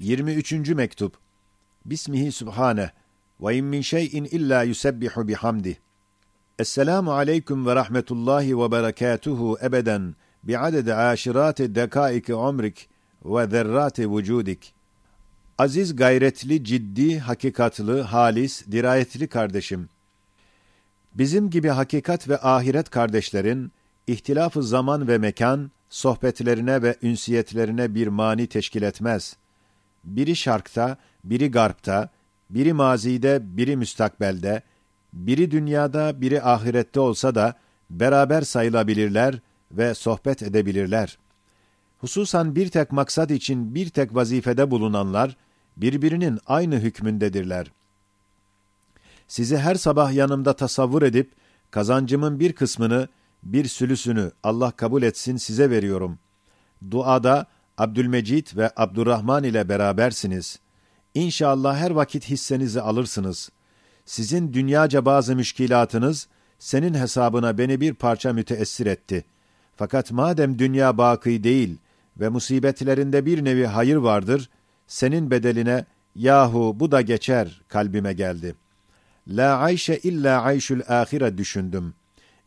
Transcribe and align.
23. 0.00 0.52
mektup. 0.68 1.14
Bismihi 1.84 2.32
Sübhane 2.32 2.90
ve 3.40 3.56
in 3.56 3.64
min 3.64 3.80
şeyin 3.80 4.24
illa 4.24 4.62
yusebbihu 4.62 5.28
bihamdih. 5.28 5.74
Esselamu 6.58 7.12
aleyküm 7.12 7.66
ve 7.66 7.74
rahmetullahi 7.74 8.58
ve 8.58 8.72
berekatuhu 8.72 9.58
ebeden 9.62 10.14
bi'adede 10.42 10.94
aşirati 10.94 11.74
dekaiki 11.74 12.34
umrik 12.34 12.88
ve 13.24 13.46
zerrati 13.46 14.16
vücudik. 14.16 14.74
Aziz 15.58 15.96
gayretli, 15.96 16.64
ciddi, 16.64 17.18
hakikatlı, 17.18 18.00
halis, 18.00 18.66
dirayetli 18.66 19.28
kardeşim. 19.28 19.88
Bizim 21.14 21.50
gibi 21.50 21.68
hakikat 21.68 22.28
ve 22.28 22.38
ahiret 22.38 22.90
kardeşlerin, 22.90 23.72
ihtilafı 24.06 24.62
zaman 24.62 25.08
ve 25.08 25.18
mekan, 25.18 25.70
sohbetlerine 25.88 26.82
ve 26.82 26.96
ünsiyetlerine 27.02 27.94
bir 27.94 28.06
mani 28.06 28.46
teşkil 28.46 28.82
etmez. 28.82 29.36
Biri 30.04 30.36
şarkta, 30.36 30.96
biri 31.24 31.50
garpta, 31.50 32.08
biri 32.50 32.72
mazide, 32.72 33.38
biri 33.42 33.76
müstakbelde, 33.76 34.62
biri 35.12 35.50
dünyada, 35.50 36.20
biri 36.20 36.42
ahirette 36.42 37.00
olsa 37.00 37.34
da 37.34 37.54
beraber 37.90 38.42
sayılabilirler 38.42 39.40
ve 39.72 39.94
sohbet 39.94 40.42
edebilirler. 40.42 41.18
Hususan 41.98 42.56
bir 42.56 42.68
tek 42.68 42.92
maksat 42.92 43.30
için 43.30 43.74
bir 43.74 43.88
tek 43.88 44.14
vazifede 44.14 44.70
bulunanlar 44.70 45.36
birbirinin 45.76 46.38
aynı 46.46 46.76
hükmündedirler. 46.76 47.72
Sizi 49.28 49.58
her 49.58 49.74
sabah 49.74 50.12
yanımda 50.12 50.52
tasavvur 50.52 51.02
edip 51.02 51.32
kazancımın 51.70 52.40
bir 52.40 52.52
kısmını, 52.52 53.08
bir 53.42 53.64
sülüsünü 53.64 54.30
Allah 54.42 54.70
kabul 54.70 55.02
etsin 55.02 55.36
size 55.36 55.70
veriyorum. 55.70 56.18
Duada 56.90 57.46
Abdülmecid 57.80 58.56
ve 58.56 58.70
Abdurrahman 58.76 59.44
ile 59.44 59.68
berabersiniz. 59.68 60.58
İnşallah 61.14 61.76
her 61.76 61.90
vakit 61.90 62.28
hissenizi 62.28 62.80
alırsınız. 62.80 63.50
Sizin 64.04 64.52
dünyaca 64.52 65.04
bazı 65.04 65.36
müşkilatınız, 65.36 66.28
senin 66.58 66.94
hesabına 66.94 67.58
beni 67.58 67.80
bir 67.80 67.94
parça 67.94 68.32
müteessir 68.32 68.86
etti. 68.86 69.24
Fakat 69.76 70.12
madem 70.12 70.58
dünya 70.58 70.98
baki 70.98 71.44
değil 71.44 71.78
ve 72.20 72.28
musibetlerinde 72.28 73.26
bir 73.26 73.44
nevi 73.44 73.66
hayır 73.66 73.96
vardır, 73.96 74.50
senin 74.86 75.30
bedeline, 75.30 75.84
yahu 76.14 76.76
bu 76.80 76.92
da 76.92 77.00
geçer 77.00 77.62
kalbime 77.68 78.12
geldi. 78.12 78.54
La 79.28 79.58
ayşe 79.58 79.96
illa 79.96 80.42
ayşul 80.42 80.80
ahire 80.88 81.38
düşündüm. 81.38 81.94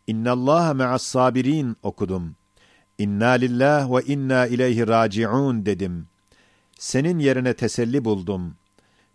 İnna 0.08 0.32
Allah 0.32 0.74
ma'as 0.74 1.04
sabirin 1.04 1.78
okudum. 1.84 2.36
İnna 3.04 3.30
lillah 3.30 3.92
ve 3.92 4.14
inna 4.14 4.48
ileyhi 4.48 4.88
raciun 4.88 5.66
dedim. 5.66 6.08
Senin 6.80 7.20
yerine 7.20 7.54
teselli 7.54 8.06
buldum. 8.06 8.56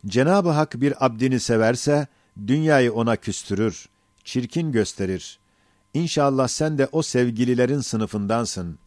Cenab-ı 0.06 0.48
Hak 0.50 0.80
bir 0.80 1.06
abdini 1.06 1.40
severse, 1.40 2.06
dünyayı 2.46 2.92
ona 2.92 3.16
küstürür, 3.16 3.88
çirkin 4.24 4.72
gösterir. 4.72 5.38
İnşallah 5.94 6.48
sen 6.48 6.78
de 6.78 6.88
o 6.92 7.02
sevgililerin 7.02 7.80
sınıfındansın. 7.80 8.78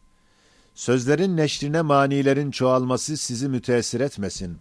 Sözlerin 0.74 1.36
neşrine 1.36 1.82
manilerin 1.82 2.50
çoğalması 2.50 3.16
sizi 3.16 3.48
müteessir 3.48 4.00
etmesin. 4.00 4.58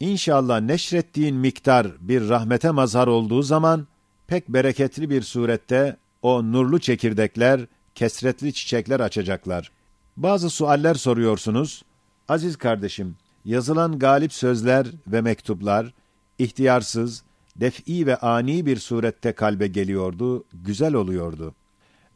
İnşallah 0.00 0.60
neşrettiğin 0.60 1.36
miktar 1.36 1.86
bir 2.00 2.28
rahmete 2.28 2.70
mazhar 2.70 3.06
olduğu 3.06 3.42
zaman, 3.42 3.86
pek 4.26 4.48
bereketli 4.48 5.10
bir 5.10 5.22
surette 5.22 5.96
o 6.22 6.52
nurlu 6.52 6.78
çekirdekler, 6.78 7.66
kesretli 7.96 8.52
çiçekler 8.52 9.00
açacaklar. 9.00 9.72
Bazı 10.16 10.50
sualler 10.50 10.94
soruyorsunuz. 10.94 11.82
Aziz 12.28 12.56
kardeşim, 12.56 13.16
yazılan 13.44 13.98
galip 13.98 14.32
sözler 14.32 14.86
ve 15.06 15.20
mektuplar, 15.20 15.94
ihtiyarsız, 16.38 17.22
def'i 17.56 18.06
ve 18.06 18.16
ani 18.16 18.66
bir 18.66 18.76
surette 18.76 19.32
kalbe 19.32 19.66
geliyordu, 19.66 20.44
güzel 20.52 20.94
oluyordu. 20.94 21.54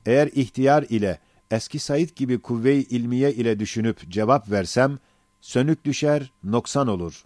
Eğer 0.06 0.27
ihtiyar 0.27 0.82
ile, 0.82 1.19
eski 1.50 1.78
Said 1.78 2.09
gibi 2.16 2.38
kuvve-i 2.38 2.82
ilmiye 2.82 3.34
ile 3.34 3.59
düşünüp 3.59 4.10
cevap 4.10 4.50
versem, 4.50 4.99
sönük 5.41 5.84
düşer, 5.84 6.32
noksan 6.44 6.88
olur. 6.88 7.25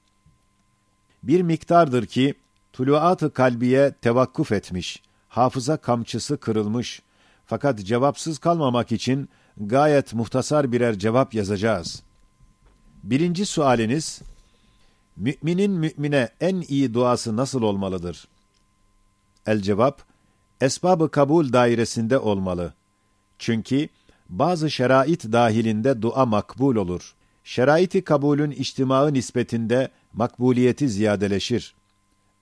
Bir 1.23 1.43
miktardır 1.43 2.07
ki, 2.07 2.35
tuluat-ı 2.73 3.33
kalbiye 3.33 3.93
tevakkuf 3.93 4.53
etmiş, 4.53 5.03
hafıza 5.29 5.77
kamçısı 5.77 6.37
kırılmış, 6.37 7.03
fakat 7.47 7.85
cevapsız 7.85 8.39
kalmamak 8.39 8.93
için 8.93 9.29
gayet 9.57 10.15
muhtasar 10.15 10.73
birer 10.73 10.99
cevap 10.99 11.35
yazacağız. 11.35 12.03
Birinci 13.03 13.47
sualiniz, 13.47 14.23
Müminin 15.17 15.71
mümine 15.71 16.29
en 16.41 16.61
iyi 16.69 16.95
duası 16.95 17.37
nasıl 17.37 17.63
olmalıdır? 17.63 18.29
El 19.47 19.61
cevap, 19.61 20.03
esbabı 20.61 21.11
kabul 21.11 21.53
dairesinde 21.53 22.19
olmalı. 22.19 22.75
Çünkü 23.39 23.89
bazı 24.29 24.71
şerait 24.71 25.25
dahilinde 25.25 26.03
dua 26.03 26.27
makbul 26.27 26.77
olur. 26.77 27.15
Şeraiti 27.45 28.05
kabulün 28.05 28.51
içtimaı 28.51 29.13
nispetinde 29.13 29.89
makbuliyeti 30.13 30.89
ziyadeleşir. 30.89 31.75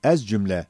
Ez 0.05 0.29
cümle, 0.29 0.67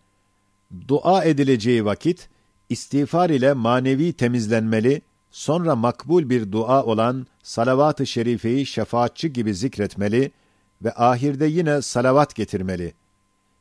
dua 0.88 1.24
edileceği 1.24 1.84
vakit, 1.84 2.28
istiğfar 2.72 3.30
ile 3.30 3.52
manevi 3.52 4.12
temizlenmeli, 4.12 5.02
sonra 5.30 5.76
makbul 5.76 6.30
bir 6.30 6.52
dua 6.52 6.84
olan 6.84 7.26
salavat-ı 7.42 8.06
şerifeyi 8.06 8.66
şefaatçi 8.66 9.32
gibi 9.32 9.54
zikretmeli 9.54 10.32
ve 10.82 10.92
ahirde 10.94 11.46
yine 11.46 11.82
salavat 11.82 12.34
getirmeli. 12.34 12.94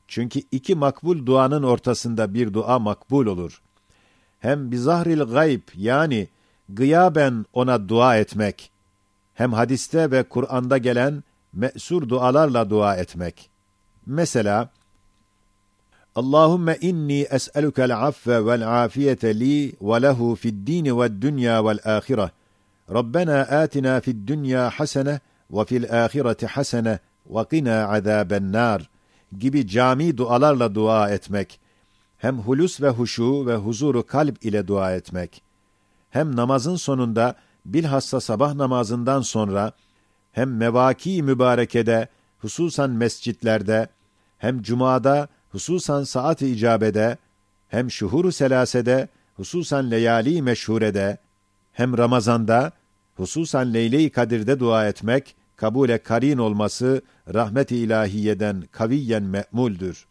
Çünkü 0.08 0.42
iki 0.52 0.76
makbul 0.76 1.26
duanın 1.26 1.64
ortasında 1.64 2.34
bir 2.34 2.54
dua 2.54 2.80
makbul 2.80 3.26
olur. 3.26 3.62
Hem 4.40 4.72
bizahril 4.72 5.20
gayb 5.22 5.62
yani 5.76 6.28
gıyaben 6.70 7.46
ona 7.54 7.90
dua 7.90 8.18
etmek, 8.18 8.72
hem 9.34 9.54
hadiste 9.54 10.12
ve 10.12 10.24
Kur'an'da 10.24 10.78
gelen 10.78 11.24
me'sur 11.54 12.10
dualarla 12.10 12.70
dua 12.70 12.96
etmek. 12.96 13.50
Mesela, 14.06 14.70
Allahümme 16.16 16.78
inni 16.82 17.22
es'elukel 17.22 17.96
affe 17.96 18.46
vel 18.46 18.84
afiyete 18.84 19.40
li 19.40 19.74
ve 19.82 20.02
lehu 20.02 20.36
fid 20.36 20.68
dini 20.68 21.00
ve 21.00 21.22
dünya 21.22 21.66
vel 21.66 21.80
ahire. 21.86 22.32
Rabbena 22.94 23.40
atina 23.40 24.02
fid 24.02 24.28
dünya 24.28 24.70
hasene 24.70 25.20
ve 25.52 25.66
fil 25.66 26.06
ahireti 26.06 26.48
hasene 26.48 27.00
ve 27.30 27.44
qina 27.50 27.88
azaben 27.88 28.52
nar 28.52 28.90
gibi 29.38 29.68
cami 29.68 30.18
dualarla 30.18 30.76
dua 30.76 31.10
etmek, 31.10 31.60
hem 32.18 32.40
hulus 32.40 32.82
ve 32.82 32.90
huşu 32.90 33.46
ve 33.48 33.56
huzuru 33.56 34.06
kalp 34.08 34.46
ile 34.46 34.68
dua 34.68 34.94
etmek, 34.94 35.44
hem 36.10 36.36
namazın 36.36 36.76
sonunda 36.76 37.36
bilhassa 37.66 38.20
sabah 38.22 38.54
namazından 38.54 39.22
sonra, 39.22 39.72
hem 40.32 40.58
mevaki 40.58 41.24
mübarekede, 41.24 42.08
hususan 42.40 42.90
mescitlerde, 42.90 43.88
hem 44.38 44.62
cumada, 44.62 45.28
hususan 45.52 46.04
saat-i 46.04 46.48
icabede, 46.48 47.18
hem 47.68 47.92
şuhur 47.92 48.32
selasede, 48.32 49.08
hususan 49.36 49.92
leyali 49.92 50.42
meşhurede, 50.42 51.18
hem 51.72 51.98
Ramazanda, 51.98 52.72
hususan 53.16 53.74
Leyle-i 53.74 54.10
Kadir'de 54.10 54.60
dua 54.60 54.88
etmek, 54.88 55.36
kabule 55.56 55.98
karin 55.98 56.38
olması 56.38 57.02
rahmet-i 57.34 57.76
ilahiyeden 57.76 58.64
kaviyen 58.72 59.24
me'muldür. 59.24 60.06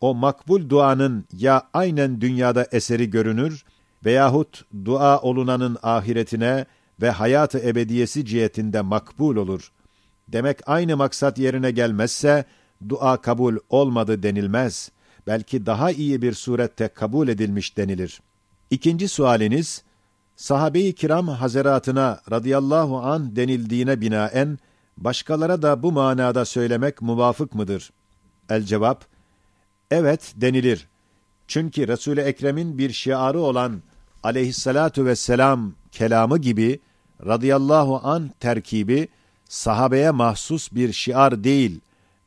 O 0.00 0.14
makbul 0.14 0.68
duanın 0.68 1.24
ya 1.32 1.62
aynen 1.72 2.20
dünyada 2.20 2.66
eseri 2.72 3.10
görünür 3.10 3.64
veyahut 4.04 4.64
dua 4.84 5.20
olunanın 5.20 5.78
ahiretine 5.82 6.66
ve 7.02 7.10
hayatı 7.10 7.58
ebediyesi 7.58 8.26
cihetinde 8.26 8.80
makbul 8.80 9.36
olur. 9.36 9.72
Demek 10.28 10.58
aynı 10.66 10.96
maksat 10.96 11.38
yerine 11.38 11.70
gelmezse 11.70 12.44
dua 12.88 13.16
kabul 13.16 13.56
olmadı 13.68 14.22
denilmez. 14.22 14.90
Belki 15.26 15.66
daha 15.66 15.90
iyi 15.90 16.22
bir 16.22 16.32
surette 16.32 16.88
kabul 16.88 17.28
edilmiş 17.28 17.76
denilir. 17.76 18.20
İkinci 18.70 19.08
sualiniz, 19.08 19.82
sahabe-i 20.36 20.94
kiram 20.94 21.28
hazeratına 21.28 22.20
radıyallahu 22.30 22.98
an 22.98 23.36
denildiğine 23.36 24.00
binaen, 24.00 24.58
başkalara 24.96 25.62
da 25.62 25.82
bu 25.82 25.92
manada 25.92 26.44
söylemek 26.44 27.02
muvafık 27.02 27.54
mıdır? 27.54 27.90
El 28.50 28.62
cevap, 28.62 29.04
evet 29.90 30.32
denilir. 30.36 30.88
Çünkü 31.48 31.88
Resul-i 31.88 32.20
Ekrem'in 32.20 32.78
bir 32.78 32.90
şiarı 32.90 33.40
olan 33.40 33.82
aleyhissalatu 34.22 35.04
vesselam 35.04 35.72
kelamı 35.92 36.38
gibi 36.38 36.80
radıyallahu 37.26 38.00
an 38.08 38.30
terkibi 38.40 39.08
sahabeye 39.48 40.10
mahsus 40.10 40.72
bir 40.72 40.92
şiar 40.92 41.44
değil, 41.44 41.80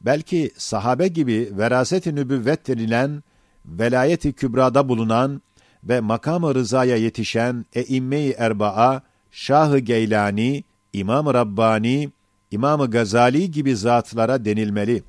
belki 0.05 0.51
sahabe 0.57 1.07
gibi 1.07 1.51
veraset-i 1.51 2.15
nübüvvet 2.15 2.67
denilen, 2.67 3.23
velayet-i 3.65 4.33
kübrada 4.33 4.89
bulunan 4.89 5.41
ve 5.83 5.99
makam-ı 5.99 6.55
rızaya 6.55 6.95
yetişen 6.95 7.65
e-imme-i 7.73 8.31
erbaa, 8.31 9.01
Şah-ı 9.31 9.79
Geylani, 9.79 10.63
İmam-ı 10.93 11.33
Rabbani, 11.33 12.09
İmam-ı 12.51 12.91
Gazali 12.91 13.51
gibi 13.51 13.75
zatlara 13.75 14.45
denilmeli. 14.45 15.03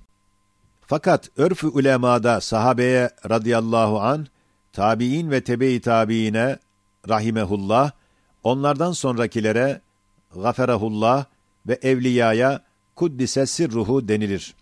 Fakat 0.87 1.31
örf-ü 1.37 1.67
ulemada 1.67 2.41
sahabeye 2.41 3.11
radıyallahu 3.31 4.01
an, 4.01 4.27
tabi'in 4.73 5.31
ve 5.31 5.45
tebe-i 5.45 5.81
tabiine 5.81 6.59
rahimehullah, 7.09 7.91
onlardan 8.43 8.93
sonrakilere 8.93 9.81
gaferahullah 10.35 11.25
ve 11.69 11.79
evliyaya 11.83 12.61
kuddise 12.97 13.47
sirruhu 13.47 14.09
denilir. 14.09 14.55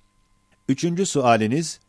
Üçüncü 0.69 1.07
sualiniz, 1.07 1.81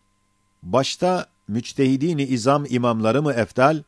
başta 0.64 1.26
müçtehidini 1.48 2.24
izam 2.24 2.66
imamları 2.70 3.22
mı 3.22 3.34
eftal, 3.34 3.84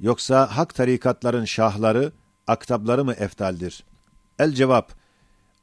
yoksa 0.00 0.56
hak 0.56 0.74
tarikatların 0.74 1.44
şahları, 1.44 2.12
aktapları 2.46 3.04
mı 3.04 3.12
eftaldir? 3.12 3.84
El 4.38 4.52
cevap, 4.52 4.92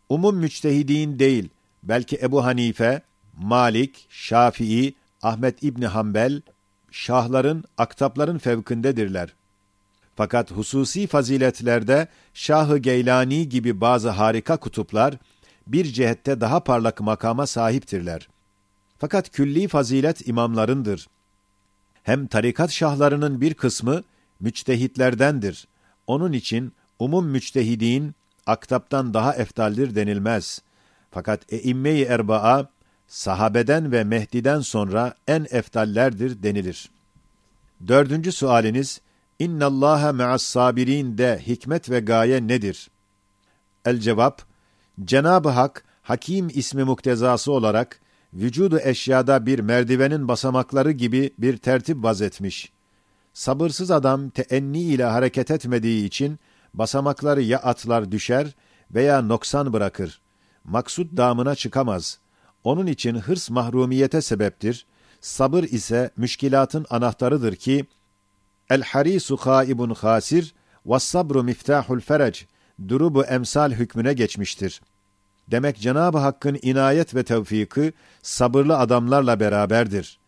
umum 0.09 0.37
müçtehidin 0.37 1.19
değil, 1.19 1.49
belki 1.83 2.19
Ebu 2.21 2.45
Hanife, 2.45 3.01
Malik, 3.37 4.05
Şafii, 4.09 4.95
Ahmet 5.21 5.63
İbni 5.63 5.87
Hanbel, 5.87 6.41
şahların, 6.91 7.63
aktapların 7.77 8.37
fevkindedirler. 8.37 9.33
Fakat 10.15 10.51
hususi 10.51 11.07
faziletlerde 11.07 12.07
Şah-ı 12.33 12.77
Geylani 12.77 13.49
gibi 13.49 13.81
bazı 13.81 14.09
harika 14.09 14.57
kutuplar, 14.57 15.13
bir 15.67 15.85
cihette 15.85 16.41
daha 16.41 16.63
parlak 16.63 17.01
makama 17.01 17.47
sahiptirler. 17.47 18.27
Fakat 19.03 19.29
külli 19.29 19.67
fazilet 19.67 20.27
imamlarındır. 20.27 21.07
Hem 22.03 22.27
tarikat 22.27 22.71
şahlarının 22.71 23.41
bir 23.41 23.53
kısmı 23.53 24.03
müçtehitlerdendir. 24.39 25.67
Onun 26.07 26.33
için 26.33 26.73
umum 26.99 27.27
müçtehidin 27.27 28.15
aktaptan 28.45 29.13
daha 29.13 29.35
eftaldir 29.35 29.95
denilmez. 29.95 30.61
Fakat 31.11 31.53
eimme-i 31.53 32.03
erbaa 32.03 32.69
sahabeden 33.07 33.91
ve 33.91 34.03
Mehdi'den 34.03 34.59
sonra 34.59 35.13
en 35.27 35.47
eftallerdir 35.51 36.43
denilir. 36.43 36.89
Dördüncü 37.87 38.31
sualiniz, 38.31 39.01
İnna 39.39 39.65
Allaha 39.65 40.11
me'as 40.11 40.43
sabirin 40.43 41.17
de 41.17 41.41
hikmet 41.47 41.89
ve 41.89 41.99
gaye 41.99 42.47
nedir? 42.47 42.89
El 43.85 43.99
cevap, 43.99 44.41
Cenab-ı 45.05 45.49
Hak, 45.49 45.83
Hakim 46.01 46.47
ismi 46.53 46.83
muktezası 46.83 47.51
olarak, 47.51 48.02
vücudu 48.33 48.79
eşyada 48.83 49.45
bir 49.45 49.59
merdivenin 49.59 50.27
basamakları 50.27 50.91
gibi 50.91 51.33
bir 51.37 51.57
tertip 51.57 52.03
vazetmiş. 52.03 52.71
Sabırsız 53.33 53.91
adam 53.91 54.29
teenni 54.29 54.81
ile 54.81 55.03
hareket 55.03 55.51
etmediği 55.51 56.05
için, 56.05 56.39
basamakları 56.73 57.41
ya 57.41 57.59
atlar 57.59 58.11
düşer 58.11 58.55
veya 58.91 59.21
noksan 59.21 59.73
bırakır. 59.73 60.21
Maksut 60.63 61.17
damına 61.17 61.55
çıkamaz. 61.55 62.19
Onun 62.63 62.87
için 62.87 63.15
hırs 63.15 63.49
mahrumiyete 63.49 64.21
sebeptir. 64.21 64.85
Sabır 65.21 65.63
ise 65.63 66.11
müşkilatın 66.17 66.85
anahtarıdır 66.89 67.55
ki, 67.55 67.85
El 68.69 68.81
harisu 68.81 69.37
haibun 69.37 69.89
hasir 69.89 70.53
ve 70.85 70.99
sabru 70.99 71.43
miftahul 71.43 71.99
ferec 71.99 72.45
durubu 72.87 73.23
emsal 73.23 73.71
hükmüne 73.71 74.13
geçmiştir. 74.13 74.81
Demek 75.51 75.79
Cenab-ı 75.79 76.17
Hakk'ın 76.17 76.59
inayet 76.61 77.15
ve 77.15 77.23
tevfiki 77.23 77.93
sabırlı 78.21 78.77
adamlarla 78.77 79.39
beraberdir. 79.39 80.19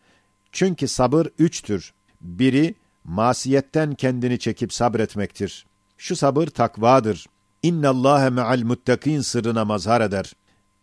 Çünkü 0.52 0.88
sabır 0.88 1.28
üçtür. 1.40 1.94
Biri, 2.22 2.76
masiyetten 3.04 3.94
kendini 3.96 4.40
çekip 4.40 4.74
sabretmektir. 4.74 5.66
Şu 5.98 6.16
sabır 6.16 6.48
takvadır. 6.48 7.26
İnna 7.64 7.90
Allahe 7.90 8.30
me'al 8.30 8.62
muttakin 8.64 9.22
sırrına 9.22 9.66
mazhar 9.66 10.02
eder. 10.02 10.34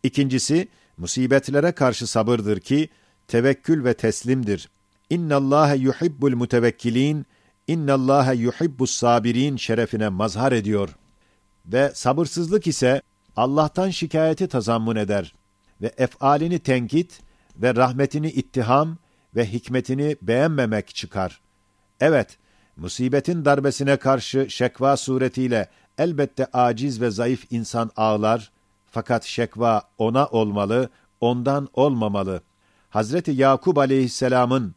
İkincisi, 0.03 0.69
musibetlere 0.99 1.73
karşı 1.73 2.07
sabırdır 2.07 2.61
ki, 2.61 2.89
tevekkül 3.29 3.85
ve 3.85 3.95
teslimdir. 3.95 4.69
İnna 5.11 5.37
Allahe 5.37 5.77
yuhibbul 5.77 6.37
mutevekkilin 6.37 7.27
İnna 7.69 7.95
Allaha 7.95 8.33
yuhibbus 8.33 8.91
sabirin 8.91 9.57
şerefine 9.57 10.09
mazhar 10.09 10.53
ediyor. 10.53 10.89
Ve 11.67 11.93
sabırsızlık 11.95 12.67
ise 12.67 13.03
Allah'tan 13.37 13.91
şikayeti 13.91 14.49
tazammun 14.49 14.97
eder 14.97 15.35
ve 15.83 15.93
efalini 15.99 16.59
tenkit 16.59 17.21
ve 17.57 17.75
rahmetini 17.75 18.31
ittiham 18.31 18.99
ve 19.37 19.53
hikmetini 19.53 20.17
beğenmemek 20.23 20.95
çıkar. 20.95 21.41
Evet, 22.01 22.39
musibetin 22.77 23.45
darbesine 23.45 23.97
karşı 23.97 24.51
şekva 24.51 24.97
suretiyle 24.97 25.69
elbette 25.99 26.47
aciz 26.53 27.01
ve 27.01 27.11
zayıf 27.11 27.47
insan 27.51 27.91
ağlar, 27.97 28.53
fakat 28.91 29.25
şekva 29.25 29.83
ona 29.99 30.27
olmalı, 30.27 30.89
ondan 31.21 31.69
olmamalı. 31.75 32.43
Hazreti 32.91 33.31
Yakub 33.31 33.77
aleyhisselamın 33.77 34.75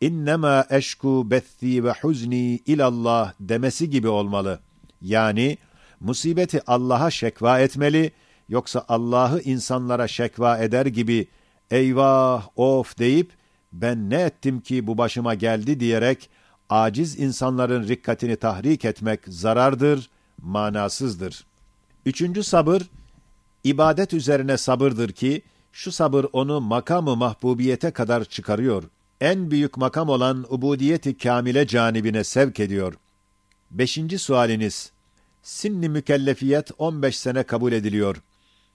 innema 0.00 0.64
eşku 0.70 1.30
bethi 1.30 1.84
ve 1.84 1.92
huzni 2.02 2.56
ilallah 2.66 3.32
demesi 3.40 3.90
gibi 3.90 4.08
olmalı. 4.08 4.60
Yani 5.02 5.58
musibeti 6.00 6.62
Allah'a 6.66 7.10
şekva 7.10 7.60
etmeli, 7.60 8.12
yoksa 8.48 8.84
Allah'ı 8.88 9.40
insanlara 9.40 10.08
şekva 10.08 10.58
eder 10.58 10.86
gibi 10.86 11.28
eyvah 11.70 12.48
of 12.56 12.98
deyip 12.98 13.32
ben 13.72 14.10
ne 14.10 14.20
ettim 14.20 14.60
ki 14.60 14.86
bu 14.86 14.98
başıma 14.98 15.34
geldi 15.34 15.80
diyerek 15.80 16.30
aciz 16.68 17.18
insanların 17.18 17.88
rikkatini 17.88 18.36
tahrik 18.36 18.84
etmek 18.84 19.20
zarardır, 19.28 20.10
manasızdır. 20.42 21.46
Üçüncü 22.06 22.42
sabır, 22.42 22.82
ibadet 23.64 24.12
üzerine 24.12 24.56
sabırdır 24.56 25.12
ki, 25.12 25.42
şu 25.72 25.92
sabır 25.92 26.26
onu 26.32 26.60
makamı 26.60 27.16
mahbubiyete 27.16 27.90
kadar 27.90 28.24
çıkarıyor. 28.24 28.84
En 29.20 29.50
büyük 29.50 29.76
makam 29.76 30.08
olan 30.08 30.46
ubudiyeti 30.48 31.18
kamile 31.18 31.66
canibine 31.66 32.24
sevk 32.24 32.60
ediyor. 32.60 32.94
Beşinci 33.70 34.18
sualiniz, 34.18 34.92
sinni 35.48 35.88
mükellefiyet 35.88 36.70
15 36.78 37.18
sene 37.18 37.42
kabul 37.42 37.72
ediliyor. 37.72 38.16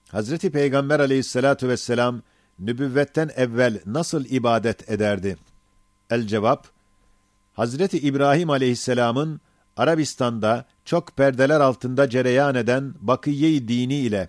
Hazreti 0.08 0.50
Peygamber 0.50 1.00
aleyhissalatu 1.00 1.68
vesselam, 1.68 2.22
nübüvvetten 2.58 3.30
evvel 3.36 3.80
nasıl 3.86 4.24
ibadet 4.24 4.90
ederdi? 4.90 5.36
El 6.10 6.26
cevap, 6.26 6.68
Hazreti 7.52 7.98
İbrahim 7.98 8.50
aleyhisselamın 8.50 9.40
Arabistan'da 9.76 10.66
çok 10.84 11.16
perdeler 11.16 11.60
altında 11.60 12.10
cereyan 12.10 12.54
eden 12.54 12.94
bakiye 13.00 13.68
dini 13.68 13.96
ile 13.96 14.28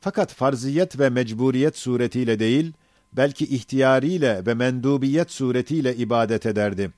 fakat 0.00 0.32
farziyet 0.32 0.98
ve 0.98 1.10
mecburiyet 1.10 1.78
suretiyle 1.78 2.38
değil, 2.38 2.72
belki 3.12 3.44
ihtiyariyle 3.44 4.46
ve 4.46 4.54
mendubiyet 4.54 5.30
suretiyle 5.30 5.96
ibadet 5.96 6.46
ederdi. 6.46 6.90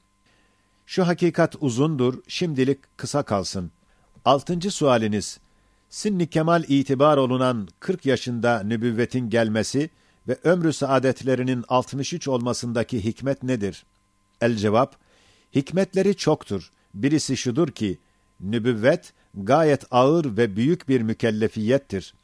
Şu 0.86 1.06
hakikat 1.06 1.56
uzundur, 1.60 2.14
şimdilik 2.28 2.78
kısa 2.96 3.22
kalsın. 3.22 3.70
Altıncı 4.26 4.70
sualiniz, 4.70 5.38
sinni 5.88 6.26
kemal 6.26 6.64
itibar 6.68 7.16
olunan 7.16 7.68
40 7.80 8.06
yaşında 8.06 8.62
nübüvvetin 8.62 9.30
gelmesi 9.30 9.90
ve 10.28 10.38
ömrü 10.44 10.72
saadetlerinin 10.72 11.64
63 11.68 12.28
olmasındaki 12.28 13.04
hikmet 13.04 13.42
nedir? 13.42 13.86
El 14.40 14.56
cevap, 14.56 14.96
hikmetleri 15.54 16.16
çoktur. 16.16 16.70
Birisi 16.94 17.36
şudur 17.36 17.68
ki, 17.68 17.98
nübüvvet 18.40 19.12
gayet 19.34 19.84
ağır 19.90 20.36
ve 20.36 20.56
büyük 20.56 20.88
bir 20.88 21.00
mükellefiyettir. 21.00 22.14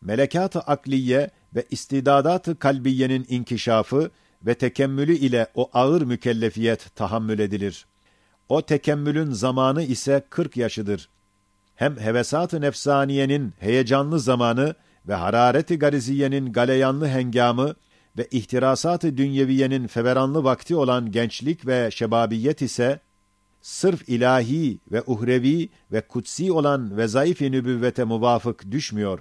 Melekat-ı 0.00 0.60
akliye 0.60 1.30
ve 1.54 1.66
istidadat-ı 1.70 2.58
kalbiyenin 2.58 3.26
inkişafı 3.28 4.10
ve 4.42 4.54
tekemmülü 4.54 5.14
ile 5.14 5.46
o 5.54 5.70
ağır 5.72 6.02
mükellefiyet 6.02 6.96
tahammül 6.96 7.38
edilir. 7.38 7.86
O 8.48 8.62
tekemmülün 8.62 9.30
zamanı 9.32 9.82
ise 9.82 10.24
40 10.30 10.56
yaşıdır. 10.56 11.08
Hem 11.76 11.98
hevesat-ı 11.98 12.60
nefsaniyenin 12.60 13.54
heyecanlı 13.58 14.20
zamanı 14.20 14.74
ve 15.08 15.14
harareti 15.14 15.78
gariziyenin 15.78 16.52
galeyanlı 16.52 17.08
hengamı 17.08 17.74
ve 18.18 18.28
ihtirasat-ı 18.30 19.16
dünyeviyenin 19.16 19.86
feveranlı 19.86 20.44
vakti 20.44 20.76
olan 20.76 21.12
gençlik 21.12 21.66
ve 21.66 21.90
şebabiyet 21.92 22.62
ise 22.62 23.00
sırf 23.62 24.08
ilahi 24.08 24.78
ve 24.92 25.02
uhrevi 25.06 25.68
ve 25.92 26.00
kutsi 26.00 26.52
olan 26.52 26.96
vezayif-i 26.96 27.52
nübüvvete 27.52 28.04
muvafık 28.04 28.70
düşmüyor. 28.70 29.18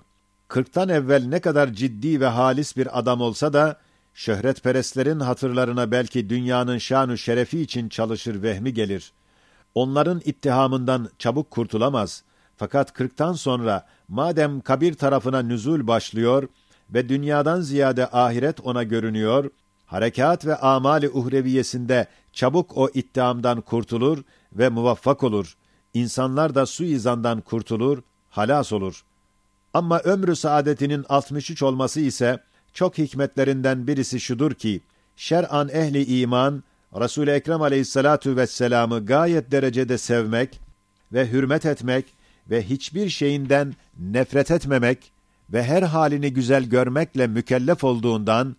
Kırktan 0.48 0.90
evvel 0.90 1.26
ne 1.26 1.40
kadar 1.40 1.74
ciddi 1.74 2.20
ve 2.20 2.28
halis 2.28 2.78
bir 2.78 3.00
adam 3.00 3.22
olsa 3.22 3.54
da, 3.54 3.80
şöhretperestlerin 4.14 5.20
hatırlarına 5.20 5.92
belki 5.92 6.30
dünyanın 6.30 6.78
şanu 6.78 7.18
şerefi 7.18 7.62
için 7.62 7.90
çalışır 7.90 8.42
vehmi 8.42 8.74
gelir. 8.74 9.14
Onların 9.76 10.22
ittihamından 10.26 11.10
çabuk 11.20 11.52
kurtulamaz. 11.52 12.24
Fakat 12.58 12.94
kırktan 12.94 13.34
sonra, 13.34 13.86
madem 14.08 14.62
kabir 14.62 14.94
tarafına 14.94 15.42
nüzul 15.42 15.88
başlıyor 15.88 16.48
ve 16.90 17.10
dünyadan 17.10 17.62
ziyade 17.62 18.08
ahiret 18.08 18.60
ona 18.62 18.84
görünüyor, 18.84 19.50
harekat 19.86 20.46
ve 20.46 20.56
amali 20.56 21.10
uhreviyesinde 21.10 22.08
çabuk 22.34 22.78
o 22.78 22.90
ittihamdan 22.94 23.62
kurtulur 23.62 24.24
ve 24.54 24.70
muvaffak 24.70 25.24
olur. 25.24 25.56
İnsanlar 25.94 26.56
da 26.56 26.66
suizandan 26.66 27.42
kurtulur, 27.42 28.04
halas 28.30 28.74
olur. 28.74 29.04
Ama 29.74 30.00
ömrü 30.00 30.36
saadetinin 30.36 31.06
63 31.10 31.64
olması 31.64 32.00
ise 32.00 32.40
çok 32.74 32.98
hikmetlerinden 32.98 33.88
birisi 33.88 34.20
şudur 34.20 34.54
ki, 34.54 34.82
şer'an 35.16 35.70
ehli 35.70 36.20
iman, 36.20 36.64
Resul-i 37.00 37.30
Ekrem 37.30 37.62
aleyhissalatu 37.62 38.36
vesselam'ı 38.36 39.06
gayet 39.06 39.52
derecede 39.52 39.98
sevmek 39.98 40.60
ve 41.14 41.32
hürmet 41.32 41.66
etmek 41.66 42.06
ve 42.50 42.64
hiçbir 42.64 43.10
şeyinden 43.10 43.76
nefret 44.00 44.52
etmemek 44.52 45.12
ve 45.50 45.64
her 45.64 45.84
halini 45.84 46.34
güzel 46.34 46.64
görmekle 46.64 47.28
mükellef 47.28 47.84
olduğundan, 47.84 48.56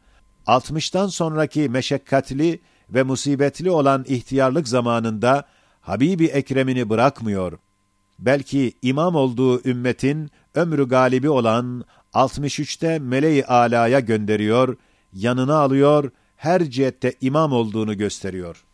60'tan 0.46 1.08
sonraki 1.08 1.68
meşakkatli 1.68 2.60
ve 2.90 3.02
musibetli 3.02 3.70
olan 3.70 4.04
ihtiyarlık 4.08 4.68
zamanında 4.68 5.44
Habibi 5.80 6.24
Ekrem'ini 6.24 6.88
bırakmıyor. 6.88 7.58
Belki 8.18 8.72
imam 8.82 9.14
olduğu 9.14 9.68
ümmetin 9.68 10.30
ömrü 10.54 10.88
galibi 10.88 11.30
olan 11.30 11.84
63'te 12.14 12.98
meleği 12.98 13.46
alaya 13.46 14.00
gönderiyor, 14.00 14.76
yanına 15.12 15.56
alıyor, 15.56 16.10
her 16.36 16.70
cihette 16.70 17.12
imam 17.20 17.52
olduğunu 17.52 17.96
gösteriyor. 17.96 18.64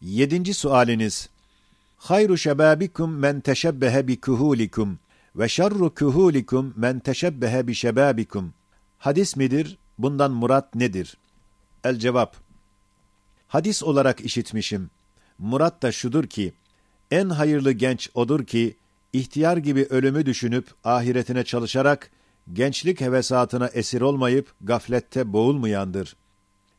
Yedinci 0.00 0.54
sualiniz. 0.54 1.28
Hayru 1.98 2.38
şebabikum 2.38 3.18
men 3.18 3.40
teşebbehe 3.40 4.08
bi 4.08 4.20
kuhulikum 4.20 4.98
ve 5.36 5.48
şerru 5.48 5.94
kuhulikum 5.94 6.74
men 6.76 6.98
teşebbehe 6.98 7.66
bi 7.66 7.74
şebabikum. 7.74 8.54
Hadis 8.98 9.36
midir? 9.36 9.78
Bundan 9.98 10.30
murat 10.30 10.74
nedir? 10.74 11.16
El 11.84 11.98
cevap. 11.98 12.36
Hadis 13.48 13.82
olarak 13.82 14.20
işitmişim. 14.20 14.90
Murat 15.38 15.82
da 15.82 15.92
şudur 15.92 16.26
ki, 16.26 16.52
en 17.10 17.28
hayırlı 17.28 17.72
genç 17.72 18.10
odur 18.14 18.44
ki, 18.44 18.76
ihtiyar 19.12 19.56
gibi 19.56 19.86
ölümü 19.90 20.26
düşünüp 20.26 20.66
ahiretine 20.84 21.44
çalışarak, 21.44 22.10
gençlik 22.52 23.00
hevesatına 23.00 23.66
esir 23.66 24.00
olmayıp 24.00 24.54
gaflette 24.60 25.32
boğulmayandır. 25.32 26.16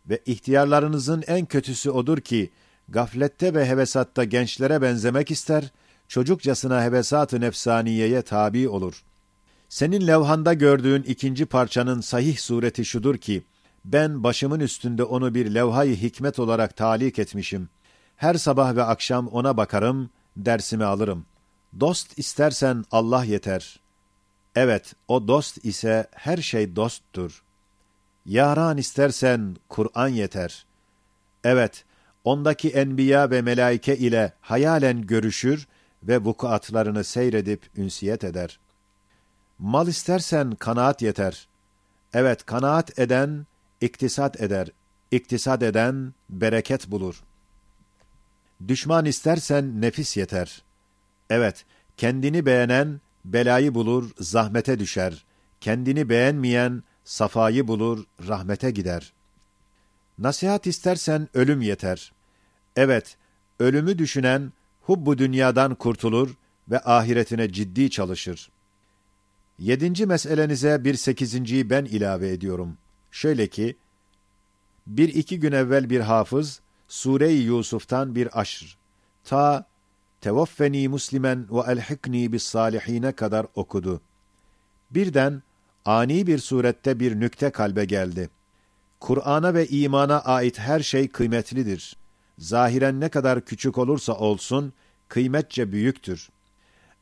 Ve 0.10 0.20
ihtiyarlarınızın 0.26 1.24
en 1.28 1.46
kötüsü 1.46 1.90
odur 1.90 2.18
ki, 2.18 2.50
gaflette 2.92 3.54
ve 3.54 3.66
hevesatta 3.66 4.24
gençlere 4.24 4.82
benzemek 4.82 5.32
ister, 5.32 5.72
çocukcasına 6.08 6.84
hevesat-ı 6.84 7.42
nefsaniyeye 7.42 8.22
tabi 8.22 8.70
olur. 8.70 9.04
Senin 9.70 10.08
levhanda 10.08 10.54
gördüğün 10.54 11.04
ikinci 11.04 11.46
parçanın 11.46 12.02
sahih 12.02 12.38
sureti 12.38 12.86
şudur 12.86 13.18
ki, 13.18 13.44
ben 13.86 14.24
başımın 14.24 14.60
üstünde 14.60 15.04
onu 15.04 15.36
bir 15.36 15.54
levhayı 15.54 15.96
hikmet 15.96 16.40
olarak 16.40 16.78
talik 16.78 17.20
etmişim. 17.20 17.70
Her 18.16 18.36
sabah 18.36 18.76
ve 18.76 18.84
akşam 18.84 19.28
ona 19.28 19.58
bakarım, 19.58 20.10
dersimi 20.38 20.84
alırım. 20.84 21.26
Dost 21.80 22.20
istersen 22.20 22.86
Allah 22.92 23.26
yeter. 23.26 23.80
Evet, 24.56 24.94
o 25.08 25.28
dost 25.28 25.66
ise 25.66 26.08
her 26.12 26.38
şey 26.38 26.76
dosttur. 26.76 27.44
Yaran 28.26 28.78
istersen 28.78 29.56
Kur'an 29.70 30.08
yeter. 30.08 30.66
Evet, 31.44 31.86
ondaki 32.24 32.70
enbiya 32.70 33.32
ve 33.32 33.42
melaike 33.42 33.98
ile 33.98 34.34
hayalen 34.42 35.02
görüşür 35.02 35.68
ve 36.04 36.18
vukuatlarını 36.18 37.04
seyredip 37.04 37.70
ünsiyet 37.78 38.24
eder. 38.24 38.60
Mal 39.60 39.88
istersen 39.88 40.52
kanaat 40.52 41.02
yeter. 41.02 41.48
Evet, 42.14 42.46
kanaat 42.46 43.00
eden, 43.00 43.46
iktisat 43.82 44.42
eder. 44.42 44.68
İktisat 45.12 45.64
eden, 45.64 46.14
bereket 46.30 46.92
bulur. 46.92 47.24
Düşman 48.68 49.06
istersen 49.06 49.82
nefis 49.82 50.18
yeter. 50.18 50.62
Evet, 51.30 51.66
kendini 51.98 52.46
beğenen, 52.46 53.02
belayı 53.26 53.76
bulur, 53.76 54.12
zahmete 54.20 54.80
düşer. 54.80 55.26
Kendini 55.62 56.10
beğenmeyen, 56.10 56.84
safayı 57.04 57.68
bulur, 57.68 58.06
rahmete 58.28 58.72
gider. 58.72 59.14
Nasihat 60.20 60.68
istersen 60.68 61.30
ölüm 61.34 61.62
yeter. 61.62 62.12
Evet, 62.76 63.18
ölümü 63.60 63.98
düşünen, 63.98 64.54
hubbu 64.82 65.18
dünyadan 65.18 65.76
kurtulur 65.76 66.38
ve 66.70 66.80
ahiretine 66.80 67.52
ciddi 67.52 67.90
çalışır. 67.90 68.50
Yedinci 69.60 70.06
meselenize 70.06 70.84
bir 70.84 70.96
sekizinciyi 70.96 71.70
ben 71.70 71.86
ilave 71.86 72.30
ediyorum. 72.30 72.78
Şöyle 73.12 73.48
ki, 73.48 73.78
bir 74.88 75.10
iki 75.10 75.40
gün 75.40 75.52
evvel 75.52 75.90
bir 75.90 76.00
hafız, 76.00 76.62
Sure-i 76.88 77.34
Yusuf'tan 77.34 78.16
bir 78.16 78.40
aşr, 78.40 78.78
ta 79.24 79.66
tevaffeni 80.22 80.88
muslimen 80.88 81.48
ve 81.52 81.72
elhikni 81.72 82.34
bis 82.34 82.44
salihine 82.44 83.12
kadar 83.12 83.46
okudu. 83.56 84.02
Birden 84.92 85.44
ani 85.86 86.28
bir 86.28 86.40
surette 86.40 87.00
bir 87.00 87.20
nükte 87.20 87.50
kalbe 87.50 87.86
geldi. 87.86 88.30
Kur'an'a 89.00 89.54
ve 89.54 89.68
imana 89.68 90.20
ait 90.20 90.60
her 90.60 90.80
şey 90.80 91.08
kıymetlidir. 91.08 91.98
Zahiren 92.38 93.00
ne 93.00 93.10
kadar 93.10 93.46
küçük 93.46 93.78
olursa 93.78 94.14
olsun, 94.14 94.74
kıymetçe 95.08 95.72
büyüktür. 95.72 96.30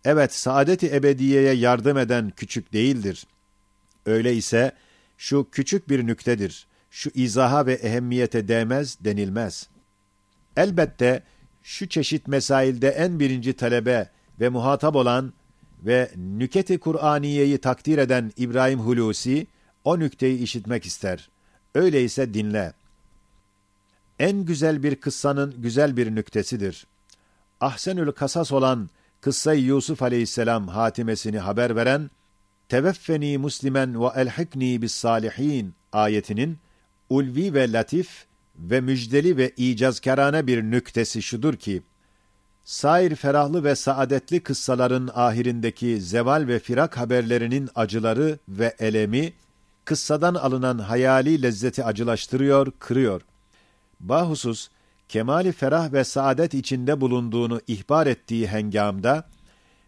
Evet, 0.06 0.34
saadet-i 0.34 0.96
ebediyeye 0.96 1.54
yardım 1.54 1.98
eden 1.98 2.30
küçük 2.36 2.74
değildir. 2.74 3.28
Öyleyse, 4.06 4.72
şu 5.18 5.48
küçük 5.52 5.90
bir 5.90 6.08
nüktedir. 6.08 6.68
Şu 6.92 7.12
izaha 7.14 7.66
ve 7.66 7.74
ehemmiyete 7.74 8.48
değmez 8.48 8.98
denilmez. 9.02 9.70
Elbette, 10.58 11.24
şu 11.64 11.90
çeşit 11.90 12.28
mesailde 12.28 12.90
en 12.90 13.20
birinci 13.20 13.54
talebe 13.54 14.10
ve 14.40 14.50
muhatap 14.50 14.96
olan 14.96 15.34
ve 15.86 16.12
nüketi 16.16 16.78
Kur'aniyeyi 16.80 17.58
takdir 17.58 17.98
eden 17.98 18.32
İbrahim 18.38 18.80
Hulusi, 18.80 19.48
o 19.84 20.00
nükteyi 20.00 20.40
işitmek 20.40 20.86
ister. 20.86 21.30
Öyleyse 21.78 22.34
dinle. 22.34 22.74
En 24.20 24.46
güzel 24.46 24.84
bir 24.84 24.96
kıssanın 24.96 25.56
güzel 25.58 25.98
bir 25.98 26.16
nüktesidir. 26.16 26.88
Ahsenül 27.62 28.12
kasas 28.12 28.52
olan 28.52 28.90
Kıssa-i 29.22 29.60
Yusuf 29.60 30.04
aleyhisselam 30.04 30.68
hatimesini 30.68 31.40
haber 31.40 31.76
veren, 31.76 32.10
Teveffeni 32.70 33.38
muslimen 33.38 34.02
ve 34.02 34.08
elhikni 34.16 34.82
bis 34.82 34.92
salihin 34.92 35.74
ayetinin 35.92 36.58
ulvi 37.10 37.54
ve 37.54 37.72
latif 37.72 38.26
ve 38.56 38.82
müjdeli 38.82 39.38
ve 39.38 39.52
icazkarane 39.58 40.48
bir 40.48 40.64
nüktesi 40.64 41.22
şudur 41.22 41.56
ki, 41.56 41.82
sair 42.64 43.16
ferahlı 43.16 43.64
ve 43.64 43.76
saadetli 43.76 44.40
kıssaların 44.40 45.10
ahirindeki 45.14 46.02
zeval 46.02 46.48
ve 46.48 46.60
firak 46.60 46.98
haberlerinin 46.98 47.70
acıları 47.76 48.40
ve 48.50 48.76
elemi, 48.80 49.34
kıssadan 49.88 50.36
alınan 50.36 50.80
hayali 50.80 51.42
lezzeti 51.42 51.84
acılaştırıyor, 51.84 52.72
kırıyor. 52.80 53.22
Bahusus, 54.00 54.70
kemali 55.10 55.52
ferah 55.52 55.94
ve 55.94 56.04
saadet 56.04 56.54
içinde 56.54 57.02
bulunduğunu 57.02 57.62
ihbar 57.68 58.08
ettiği 58.08 58.48
hengamda, 58.48 59.30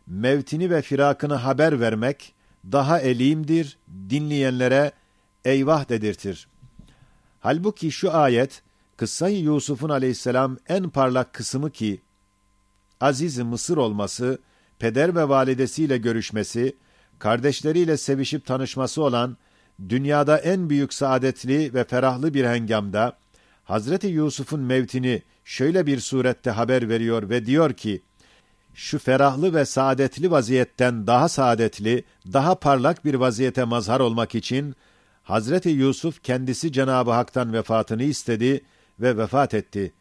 mevtini 0.08 0.70
ve 0.70 0.82
firakını 0.82 1.34
haber 1.34 1.80
vermek, 1.80 2.34
daha 2.72 3.00
elimdir, 3.00 3.78
dinleyenlere 4.10 4.92
eyvah 5.46 5.90
dedirtir. 5.90 6.48
Halbuki 7.40 7.92
şu 7.92 8.14
ayet, 8.14 8.62
kıssayı 8.98 9.40
Yusuf'un 9.40 9.90
aleyhisselam 9.90 10.58
en 10.68 10.90
parlak 10.90 11.34
kısmı 11.34 11.72
ki, 11.72 12.02
aziz 13.02 13.38
Mısır 13.38 13.78
olması, 13.78 14.40
peder 14.80 15.16
ve 15.16 15.30
validesiyle 15.30 15.98
görüşmesi, 15.98 16.76
kardeşleriyle 17.20 17.98
sevişip 17.98 18.46
tanışması 18.46 19.04
olan, 19.04 19.38
dünyada 19.90 20.38
en 20.38 20.70
büyük 20.70 20.94
saadetli 20.94 21.74
ve 21.74 21.84
ferahlı 21.84 22.34
bir 22.34 22.46
hengamda, 22.46 23.18
Hazreti 23.64 24.08
Yusuf'un 24.08 24.60
mevtini 24.60 25.22
şöyle 25.46 25.86
bir 25.86 26.00
surette 26.00 26.52
haber 26.52 26.90
veriyor 26.90 27.30
ve 27.30 27.46
diyor 27.46 27.74
ki, 27.74 28.02
şu 28.74 29.00
ferahlı 29.00 29.54
ve 29.54 29.66
saadetli 29.66 30.32
vaziyetten 30.32 31.08
daha 31.08 31.30
saadetli, 31.30 32.04
daha 32.34 32.56
parlak 32.56 33.06
bir 33.06 33.16
vaziyete 33.16 33.64
mazhar 33.64 34.00
olmak 34.00 34.36
için, 34.36 34.76
Hazreti 35.24 35.70
Yusuf 35.70 36.24
kendisi 36.24 36.72
Cenab-ı 36.72 37.12
Hak'tan 37.12 37.54
vefatını 37.54 38.04
istedi 38.04 38.62
ve 39.00 39.18
vefat 39.18 39.54
etti. 39.54 39.94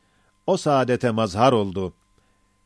O 0.46 0.56
saadete 0.56 1.10
mazhar 1.10 1.52
oldu. 1.52 1.92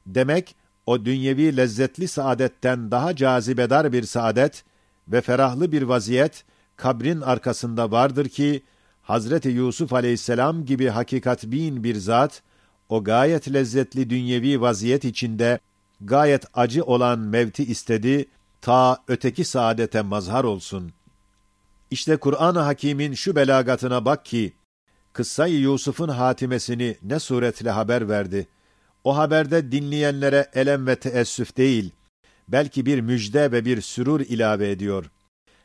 Demek, 0.07 0.57
o 0.87 1.05
dünyevi 1.05 1.57
lezzetli 1.57 2.09
saadetten 2.09 2.91
daha 2.91 3.17
cazibedar 3.17 3.93
bir 3.93 4.03
saadet 4.03 4.65
ve 5.09 5.21
ferahlı 5.21 5.73
bir 5.73 5.83
vaziyet, 5.83 6.45
kabrin 6.77 7.21
arkasında 7.21 7.91
vardır 7.91 8.29
ki, 8.29 8.63
Hazreti 9.03 9.49
Yusuf 9.49 9.93
aleyhisselam 9.93 10.65
gibi 10.65 10.89
hakikat 10.89 11.45
bin 11.45 11.85
bir 11.85 11.97
zat, 11.97 12.43
o 12.89 13.05
gayet 13.05 13.53
lezzetli 13.53 14.11
dünyevi 14.11 14.61
vaziyet 14.61 15.05
içinde, 15.05 15.59
gayet 16.01 16.45
acı 16.55 16.85
olan 16.85 17.19
mevti 17.19 17.65
istedi, 17.65 18.27
ta 18.61 18.99
öteki 19.09 19.45
saadete 19.45 20.03
mazhar 20.03 20.45
olsun. 20.45 20.93
İşte 21.91 22.17
Kur'an-ı 22.17 22.59
Hakîm'in 22.59 23.15
şu 23.15 23.37
belagatına 23.37 24.05
bak 24.05 24.25
ki, 24.25 24.53
kıssayı 25.13 25.61
Yusuf'un 25.61 26.09
hatimesini 26.09 26.97
ne 27.03 27.19
suretle 27.19 27.71
haber 27.71 28.09
verdi. 28.09 28.49
O 29.05 29.17
haberde 29.17 29.73
dinleyenlere 29.73 30.51
elem 30.55 30.87
ve 30.87 30.97
teessüf 30.97 31.57
değil, 31.57 31.93
belki 32.49 32.87
bir 32.87 33.01
müjde 33.01 33.53
ve 33.53 33.65
bir 33.65 33.81
sürur 33.81 34.21
ilave 34.21 34.71
ediyor. 34.71 35.11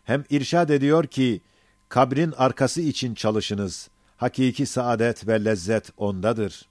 Hem 0.07 0.23
irşad 0.29 0.69
ediyor 0.69 1.07
ki, 1.07 1.41
kabrin 1.89 2.33
arkası 2.37 2.81
için 2.81 3.13
çalışınız. 3.13 3.89
Hakiki 4.17 4.65
saadet 4.65 5.27
ve 5.27 5.45
lezzet 5.45 5.89
ondadır. 5.97 6.67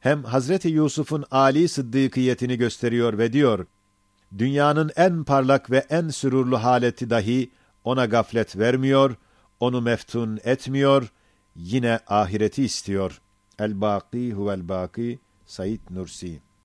Hem 0.00 0.24
Hazreti 0.24 0.68
Yusuf'un 0.68 1.24
âli 1.30 1.68
sıddıkiyetini 1.68 2.58
gösteriyor 2.58 3.18
ve 3.18 3.32
diyor, 3.32 3.66
dünyanın 4.38 4.90
en 4.96 5.24
parlak 5.24 5.70
ve 5.70 5.86
en 5.90 6.08
sürurlu 6.08 6.64
haleti 6.64 7.10
dahi 7.10 7.50
ona 7.84 8.06
gaflet 8.06 8.58
vermiyor, 8.58 9.14
onu 9.60 9.80
meftun 9.80 10.40
etmiyor, 10.44 11.12
yine 11.56 12.00
ahireti 12.06 12.64
istiyor. 12.64 13.20
El-Bâkî 13.58 14.32
huvel-Bâkî 14.32 15.18
Said 15.46 15.80
Nursi 15.90 16.40